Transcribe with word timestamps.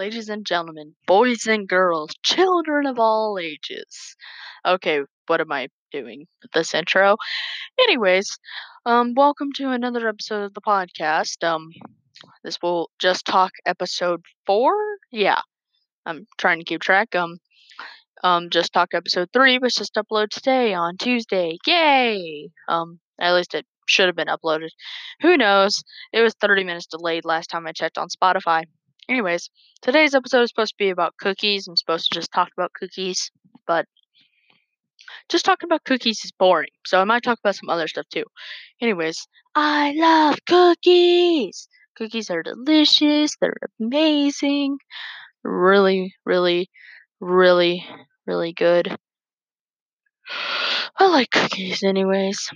ladies 0.00 0.30
and 0.30 0.46
gentlemen, 0.46 0.94
boys 1.06 1.46
and 1.46 1.68
girls, 1.68 2.08
children 2.22 2.86
of 2.86 2.98
all 2.98 3.38
ages. 3.38 4.16
Okay, 4.66 5.00
what 5.26 5.42
am 5.42 5.52
I 5.52 5.68
doing 5.92 6.26
with 6.40 6.50
this 6.52 6.72
intro? 6.72 7.18
Anyways, 7.78 8.38
um, 8.86 9.12
welcome 9.14 9.52
to 9.56 9.68
another 9.68 10.08
episode 10.08 10.44
of 10.44 10.54
the 10.54 10.62
podcast. 10.62 11.46
Um, 11.46 11.68
this 12.42 12.56
will 12.62 12.88
just 12.98 13.26
talk 13.26 13.50
episode 13.66 14.22
four. 14.46 14.72
Yeah, 15.12 15.40
I'm 16.06 16.26
trying 16.38 16.60
to 16.60 16.64
keep 16.64 16.80
track. 16.80 17.14
Um, 17.14 17.36
um, 18.24 18.48
just 18.48 18.72
talk 18.72 18.94
episode 18.94 19.28
three 19.34 19.58
was 19.58 19.74
just 19.74 19.96
uploaded 19.96 20.30
today 20.30 20.72
on 20.72 20.96
Tuesday. 20.96 21.58
Yay! 21.66 22.48
Um, 22.70 23.00
at 23.20 23.34
least 23.34 23.54
it 23.54 23.66
should 23.86 24.06
have 24.06 24.16
been 24.16 24.28
uploaded. 24.28 24.70
Who 25.20 25.36
knows? 25.36 25.82
It 26.14 26.22
was 26.22 26.34
30 26.40 26.64
minutes 26.64 26.86
delayed 26.86 27.26
last 27.26 27.48
time 27.48 27.66
I 27.66 27.72
checked 27.72 27.98
on 27.98 28.08
Spotify. 28.08 28.64
Anyways, 29.10 29.50
today's 29.82 30.14
episode 30.14 30.42
is 30.42 30.50
supposed 30.50 30.74
to 30.74 30.84
be 30.84 30.90
about 30.90 31.16
cookies. 31.18 31.66
I'm 31.66 31.74
supposed 31.76 32.12
to 32.12 32.20
just 32.20 32.30
talk 32.30 32.48
about 32.56 32.72
cookies, 32.74 33.32
but 33.66 33.84
just 35.28 35.44
talking 35.44 35.66
about 35.66 35.82
cookies 35.82 36.24
is 36.24 36.30
boring. 36.30 36.70
So 36.86 37.00
I 37.00 37.04
might 37.04 37.24
talk 37.24 37.40
about 37.40 37.56
some 37.56 37.70
other 37.70 37.88
stuff 37.88 38.06
too. 38.12 38.22
Anyways, 38.80 39.26
I 39.56 39.94
love 39.96 40.38
cookies. 40.46 41.66
Cookies 41.96 42.30
are 42.30 42.44
delicious. 42.44 43.34
They're 43.40 43.56
amazing. 43.80 44.78
Really, 45.42 46.14
really, 46.24 46.70
really, 47.18 47.84
really 48.28 48.52
good. 48.52 48.96
I 51.00 51.08
like 51.08 51.32
cookies, 51.32 51.82
anyways. 51.82 52.48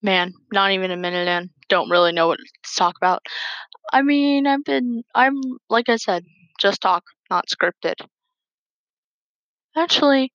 Man, 0.00 0.32
not 0.50 0.72
even 0.72 0.90
a 0.90 0.96
minute 0.96 1.28
in. 1.28 1.50
Don't 1.72 1.88
really 1.88 2.12
know 2.12 2.26
what 2.26 2.38
to 2.38 2.76
talk 2.76 2.98
about. 2.98 3.22
I 3.94 4.02
mean, 4.02 4.46
I've 4.46 4.62
been, 4.62 5.04
I'm, 5.14 5.40
like 5.70 5.88
I 5.88 5.96
said, 5.96 6.22
just 6.60 6.82
talk, 6.82 7.02
not 7.30 7.46
scripted. 7.48 7.94
Actually, 9.74 10.30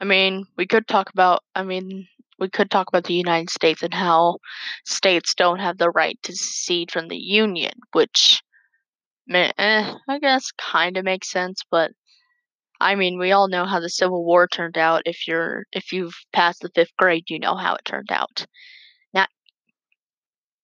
I 0.00 0.04
mean, 0.04 0.44
we 0.56 0.66
could 0.66 0.88
talk 0.88 1.10
about, 1.12 1.44
I 1.54 1.62
mean, 1.62 2.08
we 2.40 2.48
could 2.48 2.68
talk 2.68 2.88
about 2.88 3.04
the 3.04 3.14
United 3.14 3.48
States 3.48 3.84
and 3.84 3.94
how 3.94 4.38
states 4.84 5.36
don't 5.36 5.60
have 5.60 5.78
the 5.78 5.90
right 5.90 6.18
to 6.24 6.32
secede 6.32 6.90
from 6.90 7.06
the 7.06 7.16
Union, 7.16 7.74
which, 7.92 8.42
eh, 9.32 9.52
I 10.08 10.18
guess 10.18 10.50
kind 10.58 10.96
of 10.96 11.04
makes 11.04 11.30
sense, 11.30 11.62
but 11.70 11.92
I 12.80 12.96
mean, 12.96 13.20
we 13.20 13.30
all 13.30 13.46
know 13.46 13.66
how 13.66 13.78
the 13.78 13.88
Civil 13.88 14.24
War 14.24 14.48
turned 14.48 14.76
out. 14.76 15.02
If 15.06 15.28
you're 15.28 15.62
if 15.70 15.92
you've 15.92 16.16
passed 16.32 16.62
the 16.62 16.70
fifth 16.74 16.96
grade, 16.98 17.30
you 17.30 17.38
know 17.38 17.54
how 17.54 17.76
it 17.76 17.84
turned 17.84 18.10
out. 18.10 18.46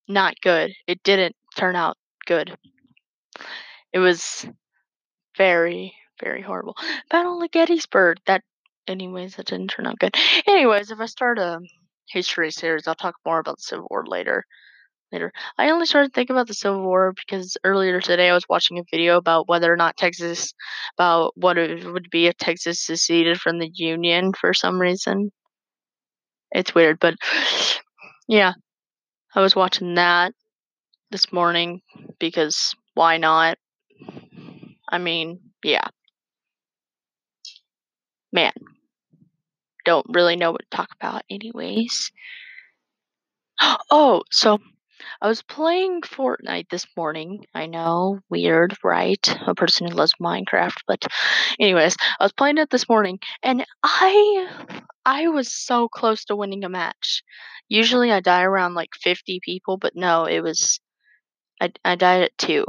Not 0.07 0.35
good. 0.41 0.73
It 0.87 1.01
didn't 1.03 1.35
turn 1.55 1.75
out 1.75 1.97
good. 2.25 2.57
It 3.91 3.99
was 3.99 4.45
very 5.37 5.93
very 6.19 6.41
horrible. 6.41 6.75
Battle 7.09 7.41
of 7.41 7.51
Gettysburg. 7.51 8.17
That, 8.25 8.43
anyways, 8.87 9.35
that 9.35 9.47
didn't 9.47 9.69
turn 9.69 9.87
out 9.87 9.99
good. 9.99 10.15
Anyways, 10.47 10.91
if 10.91 10.99
I 10.99 11.05
start 11.05 11.37
a 11.37 11.59
history 12.07 12.51
series, 12.51 12.87
I'll 12.87 12.95
talk 12.95 13.15
more 13.25 13.39
about 13.39 13.57
the 13.57 13.63
Civil 13.63 13.87
War 13.89 14.05
later 14.05 14.45
later. 15.11 15.31
I 15.57 15.69
only 15.69 15.85
started 15.85 16.13
thinking 16.13 16.35
about 16.35 16.47
the 16.47 16.55
Civil 16.55 16.81
War 16.81 17.13
because 17.13 17.55
earlier 17.63 18.01
today 18.01 18.29
I 18.29 18.33
was 18.33 18.49
watching 18.49 18.79
a 18.79 18.83
video 18.89 19.17
about 19.17 19.47
whether 19.47 19.71
or 19.71 19.77
not 19.77 19.95
Texas, 19.95 20.53
about 20.97 21.33
what 21.35 21.57
it 21.57 21.85
would 21.85 22.09
be 22.09 22.25
if 22.25 22.37
Texas 22.37 22.81
seceded 22.83 23.39
from 23.39 23.59
the 23.59 23.69
Union 23.73 24.33
for 24.33 24.53
some 24.53 24.81
reason. 24.81 25.31
It's 26.51 26.73
weird, 26.73 26.99
but 26.99 27.15
yeah, 28.27 28.53
I 29.35 29.41
was 29.41 29.55
watching 29.55 29.95
that 29.95 30.33
this 31.11 31.33
morning 31.33 31.81
because 32.19 32.75
why 32.93 33.17
not? 33.17 33.57
I 34.89 34.97
mean, 34.97 35.39
yeah. 35.63 35.87
Man, 38.31 38.53
don't 39.85 40.05
really 40.09 40.35
know 40.35 40.51
what 40.51 40.61
to 40.69 40.75
talk 40.77 40.89
about, 40.99 41.23
anyways. 41.29 42.11
Oh, 43.91 44.23
so 44.31 44.59
I 45.21 45.27
was 45.27 45.41
playing 45.41 46.01
Fortnite 46.01 46.69
this 46.69 46.85
morning. 46.95 47.45
I 47.53 47.65
know, 47.65 48.19
weird, 48.29 48.77
right? 48.83 49.25
A 49.47 49.55
person 49.55 49.87
who 49.87 49.95
loves 49.95 50.13
Minecraft, 50.21 50.77
but 50.87 51.05
anyways, 51.59 51.95
I 52.19 52.25
was 52.25 52.33
playing 52.33 52.57
it 52.57 52.69
this 52.69 52.87
morning 52.89 53.19
and 53.41 53.65
I 53.83 54.47
I 55.05 55.27
was 55.27 55.53
so 55.53 55.87
close 55.87 56.25
to 56.25 56.35
winning 56.35 56.63
a 56.63 56.69
match. 56.69 57.23
Usually 57.69 58.11
I 58.11 58.19
die 58.19 58.43
around 58.43 58.73
like 58.73 58.89
50 59.01 59.39
people, 59.43 59.77
but 59.77 59.95
no, 59.95 60.25
it 60.25 60.41
was 60.41 60.79
I 61.61 61.71
I 61.83 61.95
died 61.95 62.23
at 62.23 62.37
2. 62.37 62.65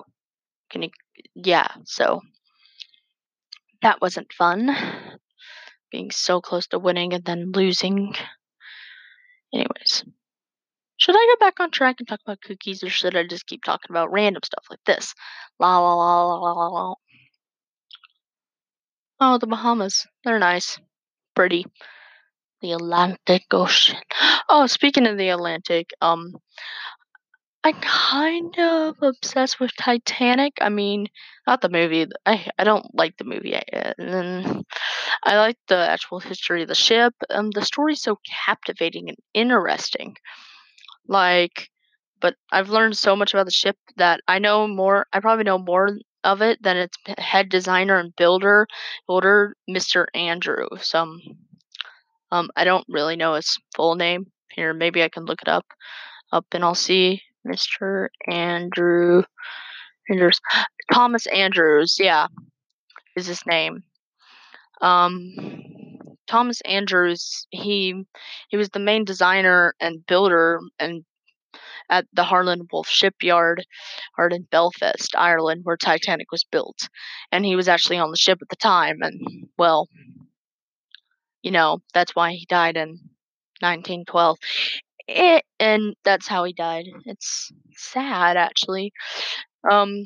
Can 0.71 0.83
you 0.83 0.91
yeah, 1.35 1.69
so 1.85 2.21
that 3.83 4.01
wasn't 4.01 4.33
fun. 4.33 4.75
Being 5.93 6.11
so 6.11 6.41
close 6.41 6.67
to 6.69 6.79
winning 6.79 7.13
and 7.13 7.25
then 7.25 7.53
losing. 7.53 8.15
Anyways, 9.53 10.05
should 10.97 11.17
I 11.17 11.37
go 11.39 11.45
back 11.47 11.61
on 11.61 11.71
track 11.71 11.97
and 11.99 12.09
talk 12.09 12.21
about 12.27 12.41
cookies, 12.43 12.83
or 12.83 12.89
should 12.89 13.17
I 13.17 13.27
just 13.27 13.47
keep 13.47 13.63
talking 13.65 13.91
about 13.91 14.13
random 14.13 14.43
stuff 14.45 14.65
like 14.71 14.85
this? 14.87 15.15
La 15.59 15.79
la 15.79 15.95
la 15.95 16.35
la 16.35 16.53
la 16.53 16.69
la. 16.69 16.95
Oh, 19.21 19.39
the 19.39 19.47
Bahamas. 19.47 20.07
They're 20.25 20.39
nice. 20.39 20.79
Pretty. 21.35 21.67
The 22.61 22.73
Atlantic 22.73 23.45
Ocean. 23.53 23.99
Oh, 24.47 24.67
speaking 24.67 25.07
of 25.07 25.17
the 25.17 25.31
Atlantic, 25.31 25.91
um, 26.03 26.35
I'm 27.65 27.81
kind 27.81 28.55
of 28.59 28.97
obsessed 29.01 29.59
with 29.59 29.75
Titanic. 29.75 30.53
I 30.61 30.69
mean, 30.69 31.07
not 31.47 31.63
the 31.63 31.71
movie. 31.71 32.07
I 32.27 32.47
I 32.59 32.65
don't 32.65 32.87
like 32.95 33.17
the 33.17 33.25
movie. 33.25 33.57
I, 33.57 33.95
I 35.25 35.37
like 35.39 35.57
the 35.69 35.79
actual 35.79 36.21
history 36.21 36.61
of 36.63 36.69
the 36.69 36.75
ship. 36.75 37.15
Um, 37.31 37.51
the 37.53 37.65
story's 37.65 38.03
so 38.03 38.19
captivating 38.45 39.09
and 39.09 39.17
interesting. 39.33 40.17
Like, 41.07 41.71
but 42.21 42.35
I've 42.51 42.71
learned 42.71 42.97
so 42.97 43.17
much 43.17 43.35
about 43.35 43.47
the 43.47 43.53
ship 43.53 43.77
that 43.97 44.21
I 44.27 44.39
know 44.39 44.67
more. 44.67 45.07
I 45.13 45.21
probably 45.21 45.45
know 45.45 45.59
more 45.59 45.99
of 46.23 46.41
it 46.41 46.63
than 46.63 46.77
its 46.77 46.97
head 47.19 47.49
designer 47.49 47.99
and 47.99 48.17
builder, 48.17 48.67
builder 49.07 49.55
Mr. 49.69 50.07
Andrew. 50.15 50.67
Some, 50.81 51.21
um, 52.33 52.51
I 52.57 52.65
don't 52.65 52.87
really 52.89 53.17
know 53.17 53.35
his 53.35 53.59
full 53.77 53.95
name. 53.95 54.27
Here, 54.51 54.73
maybe 54.73 55.03
I 55.03 55.09
can 55.09 55.25
look 55.25 55.43
it 55.43 55.49
up, 55.49 55.67
up, 56.33 56.47
and 56.53 56.65
I'll 56.65 56.75
see 56.75 57.21
Mr. 57.47 58.09
Andrew. 58.29 59.25
Andrews, 60.09 60.41
Thomas 60.93 61.27
Andrews. 61.27 61.97
Yeah, 61.99 62.29
is 63.17 63.27
his 63.27 63.45
name. 63.47 63.83
Um, 64.81 65.35
Thomas 66.27 66.61
Andrews, 66.63 67.47
he 67.51 68.05
he 68.49 68.57
was 68.57 68.71
the 68.71 68.79
main 68.79 69.05
designer 69.05 69.75
and 69.81 70.07
builder 70.07 70.61
and 70.79 71.05
at 71.91 72.07
the 72.13 72.25
Harland 72.25 72.69
Wolff 72.73 72.89
shipyard 72.89 73.65
in 74.31 74.43
Belfast, 74.51 75.15
Ireland, 75.17 75.61
where 75.65 75.77
Titanic 75.77 76.33
was 76.33 76.45
built. 76.45 76.79
And 77.33 77.45
he 77.45 77.57
was 77.57 77.69
actually 77.69 77.99
on 77.99 78.11
the 78.11 78.17
ship 78.17 78.39
at 78.43 78.49
the 78.49 78.57
time 78.57 78.99
and 79.03 79.49
well, 79.59 79.89
you 81.43 81.51
know, 81.51 81.81
that's 81.93 82.15
why 82.17 82.33
he 82.33 82.47
died 82.49 82.77
in 82.77 82.99
1912. 83.61 84.39
It, 85.07 85.45
and 85.61 85.95
that's 86.05 86.27
how 86.27 86.45
he 86.45 86.53
died. 86.55 86.87
It's 87.05 87.53
sad 87.77 88.37
actually. 88.37 88.93
Um 89.71 90.05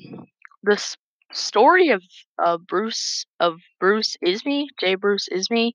this 0.65 0.97
story 1.33 1.91
of 1.91 2.03
uh, 2.43 2.59
Bruce 2.59 3.27
of 3.41 3.59
Bruce 3.81 4.17
Ismay, 4.23 4.67
J. 4.81 4.95
Bruce 4.97 5.29
Ismay, 5.31 5.73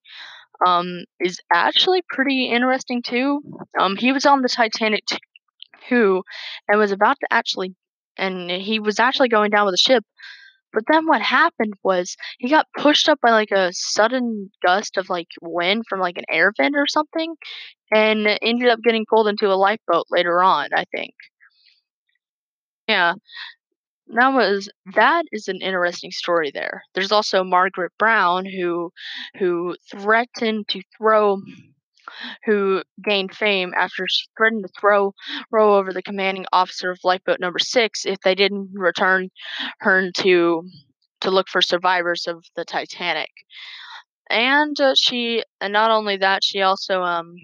um, 0.65 1.03
is 1.19 1.39
actually 1.53 2.03
pretty 2.09 2.45
interesting 2.47 3.01
too. 3.01 3.41
Um, 3.79 3.95
he 3.97 4.11
was 4.11 4.25
on 4.25 4.41
the 4.41 4.49
Titanic 4.49 5.03
too, 5.89 6.23
and 6.67 6.79
was 6.79 6.91
about 6.91 7.17
to 7.19 7.27
actually, 7.31 7.75
and 8.17 8.49
he 8.49 8.79
was 8.79 8.99
actually 8.99 9.29
going 9.29 9.51
down 9.51 9.65
with 9.65 9.73
the 9.73 9.77
ship. 9.77 10.03
But 10.73 10.83
then 10.91 11.05
what 11.07 11.21
happened 11.21 11.75
was 11.83 12.17
he 12.39 12.49
got 12.49 12.67
pushed 12.77 13.07
up 13.07 13.19
by 13.21 13.31
like 13.31 13.51
a 13.51 13.71
sudden 13.73 14.51
gust 14.65 14.97
of 14.97 15.09
like 15.09 15.27
wind 15.41 15.83
from 15.87 15.99
like 15.99 16.17
an 16.17 16.25
air 16.29 16.51
vent 16.57 16.75
or 16.75 16.87
something, 16.87 17.35
and 17.93 18.27
ended 18.41 18.69
up 18.69 18.79
getting 18.83 19.05
pulled 19.09 19.27
into 19.27 19.47
a 19.51 19.55
lifeboat 19.55 20.05
later 20.11 20.41
on. 20.43 20.69
I 20.75 20.85
think. 20.95 21.13
Yeah, 22.87 23.13
that 24.07 24.29
was 24.33 24.69
that 24.95 25.25
is 25.31 25.47
an 25.47 25.61
interesting 25.61 26.11
story 26.11 26.51
there. 26.53 26.83
There's 26.93 27.11
also 27.11 27.43
Margaret 27.43 27.91
Brown 27.97 28.45
who 28.45 28.91
who 29.39 29.75
threatened 29.91 30.67
to 30.69 30.81
throw 30.97 31.37
who 32.45 32.83
gained 33.03 33.35
fame 33.35 33.73
after 33.75 34.05
she 34.07 34.25
threatened 34.37 34.63
to 34.63 34.69
throw 34.79 35.13
row 35.51 35.77
over 35.77 35.93
the 35.93 36.01
commanding 36.03 36.45
officer 36.51 36.91
of 36.91 36.99
lifeboat 37.03 37.39
number 37.39 37.59
6 37.59 38.05
if 38.05 38.19
they 38.23 38.35
didn't 38.35 38.69
return 38.73 39.29
her 39.79 40.11
to 40.11 40.63
to 41.21 41.31
look 41.31 41.47
for 41.47 41.61
survivors 41.61 42.27
of 42.27 42.43
the 42.55 42.65
Titanic. 42.65 43.29
And 44.29 44.79
uh, 44.79 44.93
she 44.95 45.43
and 45.61 45.73
not 45.73 45.91
only 45.91 46.17
that, 46.17 46.43
she 46.43 46.61
also 46.61 47.01
um 47.01 47.35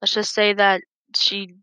let's 0.00 0.14
just 0.14 0.34
say 0.34 0.52
that 0.54 0.82
she 1.16 1.54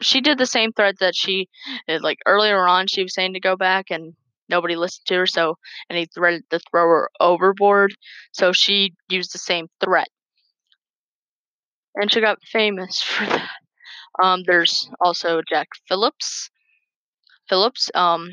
she 0.00 0.20
did 0.20 0.38
the 0.38 0.46
same 0.46 0.72
thread 0.72 0.96
that 1.00 1.14
she 1.16 1.48
uh, 1.88 1.98
like 2.00 2.18
earlier 2.26 2.66
on 2.66 2.86
she 2.86 3.02
was 3.02 3.14
saying 3.14 3.34
to 3.34 3.40
go 3.40 3.56
back 3.56 3.86
and 3.90 4.14
nobody 4.48 4.76
listened 4.76 5.06
to 5.06 5.14
her 5.16 5.26
so 5.26 5.56
and 5.88 5.98
he 5.98 6.06
threaded 6.06 6.42
the 6.50 6.60
thrower 6.70 7.10
overboard 7.20 7.94
so 8.32 8.52
she 8.52 8.94
used 9.08 9.32
the 9.32 9.38
same 9.38 9.68
threat. 9.82 10.08
And 11.94 12.10
she 12.12 12.20
got 12.20 12.42
famous 12.44 13.02
for 13.02 13.26
that. 13.26 13.50
Um 14.22 14.42
there's 14.46 14.90
also 15.00 15.42
jack 15.48 15.68
phillips. 15.88 16.50
Phillips 17.48 17.90
um 17.94 18.30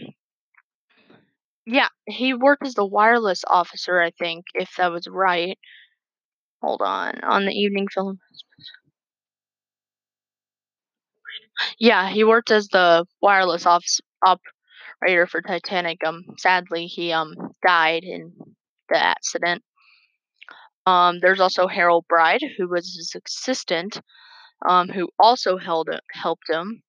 yeah 1.65 1.89
he 2.07 2.33
worked 2.33 2.65
as 2.65 2.75
the 2.75 2.85
wireless 2.85 3.43
officer 3.47 3.99
i 4.01 4.11
think 4.11 4.45
if 4.53 4.69
that 4.77 4.91
was 4.91 5.07
right. 5.07 5.57
Hold 6.61 6.81
on 6.81 7.23
on 7.23 7.45
the 7.45 7.53
evening 7.53 7.87
film 7.87 8.19
Yeah, 11.79 12.09
he 12.09 12.23
worked 12.23 12.51
as 12.51 12.67
the 12.67 13.05
wireless 13.21 13.65
office 13.65 14.01
operator 14.25 15.27
for 15.27 15.41
Titanic. 15.41 16.03
Um, 16.05 16.23
sadly, 16.37 16.87
he 16.87 17.11
um 17.11 17.35
died 17.65 18.03
in 18.03 18.33
the 18.89 18.97
accident. 18.97 19.63
Um, 20.85 21.19
there's 21.19 21.39
also 21.39 21.67
Harold 21.67 22.05
Bride, 22.07 22.41
who 22.57 22.67
was 22.67 22.95
his 22.95 23.15
assistant, 23.25 23.99
um, 24.67 24.89
who 24.89 25.09
also 25.19 25.57
held 25.57 25.89
it, 25.89 26.01
helped 26.11 26.49
him. 26.49 26.83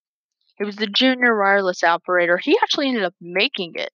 He 0.58 0.64
was 0.64 0.76
the 0.76 0.86
junior 0.88 1.38
wireless 1.38 1.84
operator. 1.84 2.38
He 2.38 2.58
actually 2.62 2.88
ended 2.88 3.04
up 3.04 3.14
making 3.20 3.74
it 3.76 3.92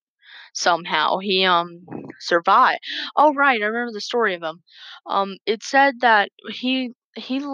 somehow. 0.54 1.19
He 1.19 1.44
um 1.44 1.86
survived. 2.20 2.80
Oh 3.16 3.34
right, 3.34 3.60
I 3.62 3.66
remember 3.66 3.92
the 3.92 4.00
story 4.00 4.34
of 4.34 4.42
him. 4.42 4.62
Um, 5.06 5.36
it 5.46 5.62
said 5.62 6.00
that 6.00 6.30
he 6.50 6.92
he 7.16 7.44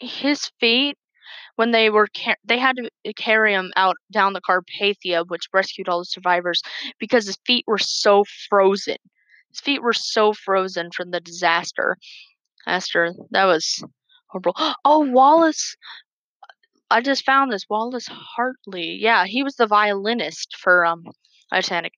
his 0.00 0.50
fate 0.60 0.98
when 1.60 1.72
they 1.72 1.90
were 1.90 2.08
car- 2.16 2.38
they 2.42 2.58
had 2.58 2.76
to 2.76 2.88
uh, 3.06 3.12
carry 3.18 3.52
him 3.52 3.70
out 3.76 3.96
down 4.10 4.32
the 4.32 4.40
Carpathia, 4.40 5.28
which 5.28 5.50
rescued 5.52 5.90
all 5.90 5.98
the 5.98 6.06
survivors 6.06 6.62
because 6.98 7.26
his 7.26 7.36
feet 7.44 7.64
were 7.66 7.76
so 7.76 8.24
frozen. 8.48 8.96
His 9.50 9.60
feet 9.60 9.82
were 9.82 9.92
so 9.92 10.32
frozen 10.32 10.90
from 10.90 11.10
the 11.10 11.20
disaster. 11.20 11.98
Disaster 12.64 13.12
that 13.32 13.44
was 13.44 13.84
horrible. 14.28 14.54
Oh, 14.86 15.00
Wallace! 15.00 15.76
I 16.90 17.02
just 17.02 17.26
found 17.26 17.52
this 17.52 17.66
Wallace 17.68 18.08
Hartley. 18.08 18.96
Yeah, 18.98 19.26
he 19.26 19.42
was 19.42 19.56
the 19.56 19.66
violinist 19.66 20.56
for 20.56 20.86
um 20.86 21.04
Titanic. 21.52 21.92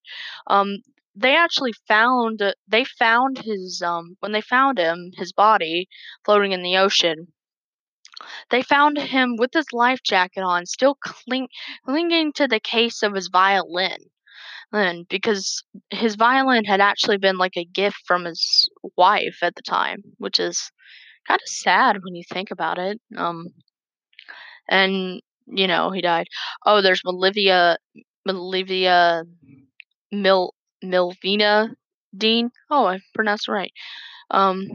Um, 0.48 0.78
they 1.14 1.36
actually 1.36 1.74
found 1.86 2.42
they 2.66 2.82
found 2.82 3.38
his 3.38 3.80
um 3.80 4.16
when 4.18 4.32
they 4.32 4.40
found 4.40 4.78
him 4.78 5.12
his 5.16 5.32
body 5.32 5.88
floating 6.24 6.50
in 6.50 6.64
the 6.64 6.78
ocean 6.78 7.28
they 8.50 8.62
found 8.62 8.98
him 8.98 9.36
with 9.36 9.50
his 9.52 9.72
life 9.72 10.02
jacket 10.04 10.42
on, 10.42 10.66
still 10.66 10.96
cling- 10.96 11.48
clinging 11.84 12.32
to 12.34 12.48
the 12.48 12.60
case 12.60 13.02
of 13.02 13.14
his 13.14 13.28
violin. 13.28 13.98
And 14.72 15.06
because 15.08 15.64
his 15.90 16.14
violin 16.16 16.64
had 16.64 16.80
actually 16.80 17.18
been 17.18 17.36
like 17.38 17.56
a 17.56 17.64
gift 17.64 18.02
from 18.06 18.24
his 18.24 18.68
wife 18.96 19.38
at 19.42 19.54
the 19.54 19.62
time, 19.62 20.02
which 20.18 20.40
is 20.40 20.70
kind 21.28 21.40
of 21.40 21.48
sad 21.48 21.98
when 22.02 22.14
you 22.14 22.24
think 22.30 22.50
about 22.50 22.78
it. 22.78 23.00
Um, 23.16 23.48
and 24.68 25.20
you 25.46 25.66
know 25.66 25.90
he 25.90 26.00
died. 26.00 26.26
Oh, 26.66 26.80
there's 26.82 27.02
Olivia, 27.06 27.76
Olivia 28.28 29.24
Mil 30.12 30.54
Millvina 30.84 31.70
Dean. 32.16 32.50
Oh, 32.70 32.86
I 32.86 33.00
pronounced 33.14 33.48
it 33.48 33.52
right. 33.52 33.72
Um, 34.30 34.68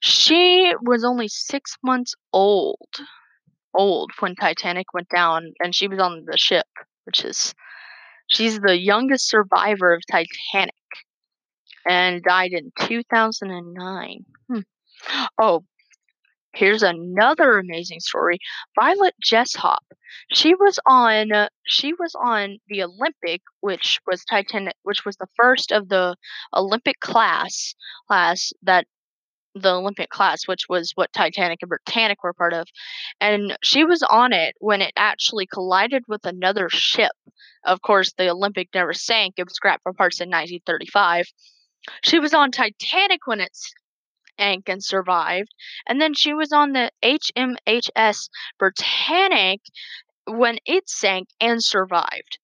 she 0.00 0.74
was 0.82 1.04
only 1.04 1.28
six 1.28 1.76
months 1.82 2.14
old 2.32 2.88
old 3.76 4.10
when 4.20 4.34
Titanic 4.34 4.92
went 4.94 5.08
down, 5.08 5.52
and 5.60 5.74
she 5.74 5.86
was 5.86 5.98
on 5.98 6.24
the 6.26 6.36
ship, 6.36 6.66
which 7.04 7.24
is 7.24 7.54
she's 8.28 8.58
the 8.58 8.78
youngest 8.78 9.28
survivor 9.28 9.92
of 9.92 10.02
Titanic 10.10 10.74
and 11.88 12.22
died 12.22 12.52
in 12.52 12.72
2009. 12.80 14.24
Hmm. 14.48 14.58
Oh, 15.38 15.64
here's 16.54 16.82
another 16.82 17.58
amazing 17.58 18.00
story. 18.00 18.38
Violet 18.80 19.14
Jessop. 19.22 19.84
She 20.32 20.54
was 20.54 20.78
on 20.86 21.48
she 21.66 21.92
was 21.92 22.14
on 22.18 22.58
the 22.68 22.82
Olympic, 22.82 23.42
which 23.60 24.00
was 24.06 24.24
Titanic, 24.24 24.74
which 24.82 25.04
was 25.04 25.16
the 25.16 25.28
first 25.36 25.70
of 25.70 25.88
the 25.88 26.16
Olympic 26.54 26.98
class 27.00 27.74
class 28.08 28.52
that 28.62 28.86
the 29.60 29.74
Olympic 29.74 30.10
class, 30.10 30.46
which 30.46 30.68
was 30.68 30.92
what 30.94 31.12
Titanic 31.12 31.60
and 31.62 31.68
Britannic 31.68 32.22
were 32.22 32.32
part 32.32 32.52
of. 32.52 32.66
And 33.20 33.56
she 33.62 33.84
was 33.84 34.02
on 34.02 34.32
it 34.32 34.54
when 34.60 34.82
it 34.82 34.92
actually 34.96 35.46
collided 35.46 36.04
with 36.08 36.26
another 36.26 36.68
ship. 36.68 37.12
Of 37.64 37.82
course, 37.82 38.12
the 38.12 38.30
Olympic 38.30 38.68
never 38.74 38.92
sank, 38.92 39.34
it 39.36 39.44
was 39.44 39.54
scrapped 39.54 39.82
for 39.82 39.92
parts 39.92 40.20
in 40.20 40.28
1935. 40.28 41.26
She 42.02 42.18
was 42.18 42.34
on 42.34 42.50
Titanic 42.50 43.26
when 43.26 43.40
it 43.40 43.56
sank 44.38 44.68
and 44.68 44.84
survived. 44.84 45.54
And 45.88 46.00
then 46.00 46.14
she 46.14 46.34
was 46.34 46.52
on 46.52 46.72
the 46.72 46.90
HMHS 47.02 48.28
Britannic 48.58 49.60
when 50.26 50.58
it 50.66 50.88
sank 50.88 51.28
and 51.40 51.62
survived. 51.62 52.38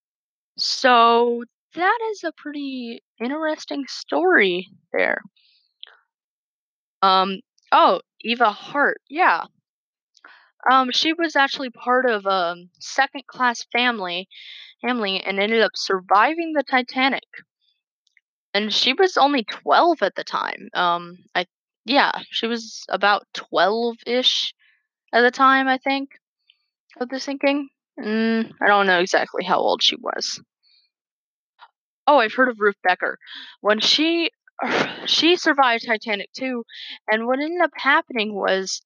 So 0.56 1.44
that 1.74 1.98
is 2.10 2.24
a 2.24 2.32
pretty 2.36 3.02
interesting 3.20 3.84
story 3.88 4.68
there. 4.92 5.20
Um, 7.02 7.40
oh, 7.72 8.00
Eva 8.20 8.50
Hart, 8.50 9.00
yeah. 9.08 9.44
Um, 10.70 10.92
she 10.92 11.12
was 11.12 11.34
actually 11.34 11.70
part 11.70 12.06
of 12.06 12.24
a 12.24 12.54
second 12.78 13.26
class 13.26 13.64
family 13.72 14.28
family 14.80 15.20
and 15.20 15.38
ended 15.38 15.62
up 15.62 15.72
surviving 15.74 16.52
the 16.52 16.62
Titanic. 16.62 17.26
And 18.54 18.72
she 18.72 18.92
was 18.92 19.16
only 19.16 19.44
12 19.44 20.02
at 20.02 20.14
the 20.14 20.24
time. 20.24 20.68
Um, 20.74 21.18
I 21.34 21.46
yeah, 21.84 22.12
she 22.30 22.46
was 22.46 22.84
about 22.88 23.24
12-ish 23.34 24.54
at 25.12 25.22
the 25.22 25.30
time, 25.30 25.66
I 25.66 25.78
think, 25.78 26.10
of 27.00 27.08
the 27.08 27.18
sinking. 27.18 27.68
Mm, 27.98 28.52
I 28.62 28.68
don't 28.68 28.86
know 28.86 29.00
exactly 29.00 29.44
how 29.44 29.58
old 29.58 29.82
she 29.82 29.96
was. 29.96 30.40
Oh, 32.06 32.18
I've 32.18 32.34
heard 32.34 32.48
of 32.48 32.60
Ruth 32.60 32.76
Becker. 32.84 33.18
When 33.60 33.80
she 33.80 34.30
she 35.06 35.36
survived 35.36 35.86
Titanic 35.86 36.32
too, 36.32 36.64
and 37.10 37.26
what 37.26 37.40
ended 37.40 37.60
up 37.60 37.72
happening 37.76 38.34
was 38.34 38.82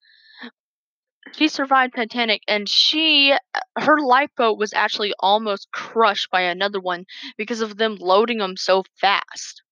she 1.33 1.49
survived 1.49 1.95
Titanic 1.95 2.43
and 2.49 2.69
she 2.69 3.35
her 3.77 4.01
lifeboat 4.01 4.59
was 4.59 4.73
actually 4.73 5.13
almost 5.19 5.71
crushed 5.73 6.31
by 6.31 6.43
another 6.43 6.81
one 6.81 7.05
because 7.37 7.61
of 7.61 7.77
them 7.77 7.97
loading 7.97 8.39
them 8.39 8.57
so 8.57 8.85
fast. 9.01 9.63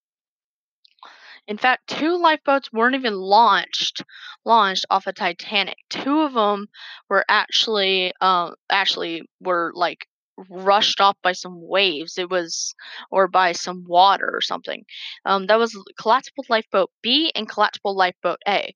In 1.46 1.58
fact, 1.58 1.86
two 1.86 2.16
lifeboats 2.16 2.72
weren't 2.72 2.94
even 2.94 3.14
launched 3.14 4.02
launched 4.44 4.86
off 4.90 5.06
of 5.06 5.14
Titanic. 5.14 5.76
Two 5.90 6.20
of 6.20 6.34
them 6.34 6.68
were 7.08 7.24
actually 7.28 8.12
um 8.20 8.54
actually 8.70 9.22
were 9.40 9.72
like 9.74 10.06
rushed 10.50 11.00
off 11.00 11.16
by 11.22 11.32
some 11.32 11.56
waves. 11.60 12.18
It 12.18 12.30
was 12.30 12.74
or 13.10 13.28
by 13.28 13.52
some 13.52 13.84
water 13.86 14.30
or 14.32 14.40
something. 14.40 14.84
Um, 15.24 15.46
that 15.46 15.58
was 15.58 15.76
collapsible 15.98 16.44
lifeboat 16.48 16.90
B 17.02 17.32
and 17.34 17.48
collapsible 17.48 17.96
lifeboat 17.96 18.38
A. 18.48 18.74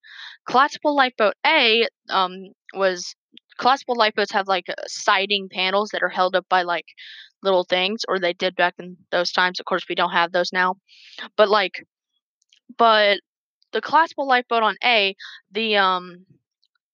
Collapsible 0.49 0.95
lifeboat 0.97 1.35
A 1.47 1.87
um 2.11 2.33
was 2.75 3.15
collapsible 3.59 3.97
lifeboats 3.97 4.33
have 4.33 4.49
like 4.49 4.67
siding 4.87 5.49
panels 5.50 5.91
that 5.93 6.03
are 6.03 6.09
held 6.09 6.37
up 6.37 6.47
by 6.49 6.62
like 6.62 6.87
little 7.43 7.65
things, 7.65 8.03
or 8.09 8.19
they 8.19 8.33
did 8.33 8.57
back 8.57 8.75
in 8.79 8.97
those 9.11 9.33
times. 9.33 9.61
Of 9.61 9.67
course, 9.67 9.85
we 9.88 9.95
don't 9.95 10.12
have 10.12 10.33
those 10.33 10.53
now. 10.53 10.77
But 11.37 11.49
like 11.49 11.85
but 12.77 13.21
the 13.73 13.81
collapsible 13.81 14.27
lifeboat 14.29 14.62
on 14.62 14.77
A, 14.85 15.15
the 15.53 15.77
um 15.77 16.27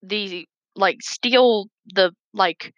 the 0.03 0.47
like 0.77 0.99
steel 1.03 1.69
the 1.95 2.13
like 2.35 2.75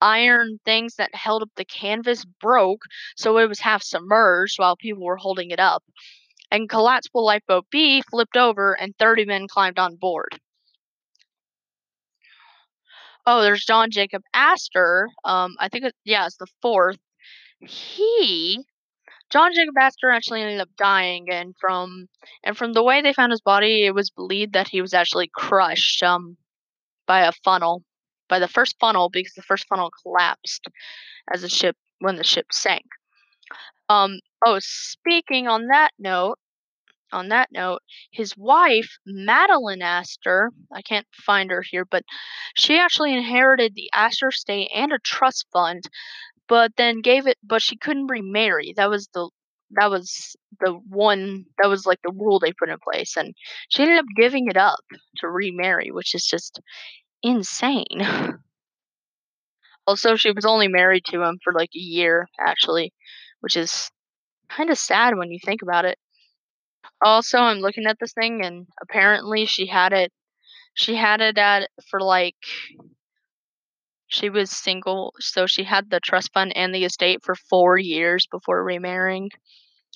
iron 0.00 0.58
things 0.64 0.96
that 0.96 1.14
held 1.14 1.42
up 1.42 1.50
the 1.56 1.64
canvas 1.64 2.24
broke, 2.24 2.82
so 3.16 3.38
it 3.38 3.48
was 3.48 3.60
half 3.60 3.82
submerged 3.82 4.58
while 4.58 4.76
people 4.76 5.04
were 5.04 5.16
holding 5.16 5.50
it 5.50 5.60
up. 5.60 5.82
And 6.50 6.68
collapsible 6.68 7.24
lifeboat 7.24 7.66
B 7.70 8.02
flipped 8.02 8.36
over 8.36 8.74
and 8.74 8.94
30 8.98 9.24
men 9.26 9.46
climbed 9.48 9.78
on 9.78 9.96
board. 9.96 10.40
Oh, 13.26 13.42
there's 13.42 13.64
John 13.64 13.90
Jacob 13.90 14.22
Astor. 14.34 15.08
Um, 15.24 15.54
I 15.58 15.68
think 15.68 15.84
it, 15.84 15.94
yeah, 16.04 16.26
it's 16.26 16.36
the 16.36 16.46
fourth. 16.62 16.98
He 17.60 18.64
John 19.30 19.54
Jacob 19.54 19.74
Astor 19.78 20.10
actually 20.10 20.42
ended 20.42 20.60
up 20.60 20.70
dying, 20.76 21.30
and 21.30 21.54
from 21.60 22.08
and 22.42 22.56
from 22.56 22.72
the 22.72 22.82
way 22.82 23.00
they 23.00 23.12
found 23.12 23.30
his 23.30 23.40
body, 23.40 23.84
it 23.84 23.94
was 23.94 24.10
believed 24.10 24.54
that 24.54 24.68
he 24.68 24.80
was 24.80 24.94
actually 24.94 25.30
crushed 25.32 26.02
um 26.02 26.36
by 27.06 27.20
a 27.22 27.32
funnel, 27.44 27.84
by 28.30 28.38
the 28.38 28.48
first 28.48 28.76
funnel 28.80 29.10
because 29.10 29.34
the 29.34 29.42
first 29.42 29.66
funnel 29.68 29.90
collapsed 30.02 30.66
as 31.34 31.42
the 31.42 31.50
ship 31.50 31.76
when 31.98 32.16
the 32.16 32.24
ship 32.24 32.46
sank. 32.52 32.86
Um. 33.90 34.20
Oh, 34.46 34.56
speaking 34.60 35.48
on 35.48 35.66
that 35.66 35.90
note, 35.98 36.38
on 37.12 37.28
that 37.28 37.48
note, 37.52 37.80
his 38.10 38.36
wife, 38.36 38.98
Madeleine 39.06 39.82
Astor, 39.82 40.50
I 40.72 40.82
can't 40.82 41.06
find 41.12 41.50
her 41.50 41.62
here, 41.62 41.84
but 41.84 42.04
she 42.56 42.78
actually 42.78 43.14
inherited 43.14 43.74
the 43.74 43.90
Astor 43.92 44.28
estate 44.28 44.70
and 44.74 44.92
a 44.92 44.98
trust 44.98 45.46
fund, 45.52 45.84
but 46.48 46.72
then 46.76 47.00
gave 47.02 47.26
it 47.26 47.38
but 47.42 47.62
she 47.62 47.76
couldn't 47.76 48.06
remarry. 48.06 48.72
That 48.76 48.90
was 48.90 49.08
the 49.14 49.30
that 49.72 49.90
was 49.90 50.36
the 50.60 50.72
one 50.88 51.44
that 51.62 51.68
was 51.68 51.86
like 51.86 52.00
the 52.02 52.12
rule 52.12 52.40
they 52.40 52.52
put 52.52 52.68
in 52.68 52.76
place 52.82 53.16
and 53.16 53.34
she 53.68 53.82
ended 53.82 53.98
up 53.98 54.06
giving 54.16 54.48
it 54.48 54.56
up 54.56 54.80
to 55.18 55.28
remarry, 55.28 55.90
which 55.92 56.14
is 56.14 56.24
just 56.26 56.60
insane. 57.22 58.00
Also, 59.86 60.16
she 60.16 60.30
was 60.30 60.44
only 60.46 60.68
married 60.68 61.04
to 61.06 61.22
him 61.22 61.38
for 61.42 61.52
like 61.52 61.70
a 61.74 61.78
year 61.78 62.28
actually, 62.38 62.92
which 63.40 63.56
is 63.56 63.90
kind 64.48 64.70
of 64.70 64.78
sad 64.78 65.16
when 65.16 65.30
you 65.30 65.38
think 65.44 65.62
about 65.62 65.84
it. 65.86 65.98
Also, 67.02 67.38
I'm 67.38 67.58
looking 67.58 67.86
at 67.86 67.98
this 67.98 68.12
thing 68.12 68.44
and 68.44 68.66
apparently 68.82 69.46
she 69.46 69.66
had 69.66 69.92
it 69.92 70.12
she 70.74 70.96
had 70.96 71.20
it 71.20 71.38
at 71.38 71.70
for 71.90 72.00
like 72.00 72.36
she 74.08 74.28
was 74.28 74.50
single, 74.50 75.14
so 75.20 75.46
she 75.46 75.64
had 75.64 75.88
the 75.88 76.00
trust 76.00 76.32
fund 76.34 76.52
and 76.54 76.74
the 76.74 76.84
estate 76.84 77.22
for 77.24 77.34
4 77.34 77.78
years 77.78 78.26
before 78.26 78.62
remarrying. 78.62 79.30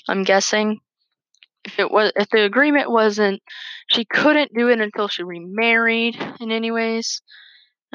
I'm 0.08 0.24
guessing. 0.24 0.80
If 1.64 1.78
it 1.78 1.90
was 1.90 2.12
if 2.16 2.28
the 2.30 2.44
agreement 2.44 2.90
wasn't 2.90 3.42
she 3.88 4.04
couldn't 4.04 4.52
do 4.54 4.68
it 4.68 4.80
until 4.80 5.08
she 5.08 5.22
remarried 5.22 6.16
in 6.40 6.50
any 6.52 6.70
ways. 6.70 7.22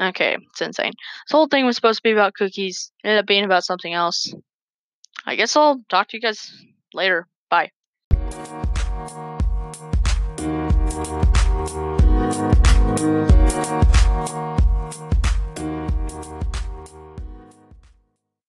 Okay, 0.00 0.36
it's 0.50 0.60
insane. 0.60 0.92
This 0.92 1.32
whole 1.32 1.46
thing 1.46 1.66
was 1.66 1.76
supposed 1.76 1.98
to 1.98 2.02
be 2.02 2.12
about 2.12 2.34
cookies, 2.34 2.90
it 3.04 3.08
ended 3.08 3.20
up 3.20 3.26
being 3.26 3.44
about 3.44 3.64
something 3.64 3.92
else. 3.92 4.32
I 5.26 5.36
guess 5.36 5.56
I'll 5.56 5.82
talk 5.88 6.08
to 6.08 6.16
you 6.16 6.20
guys 6.20 6.50
later. 6.94 7.26
Bye. 7.50 7.70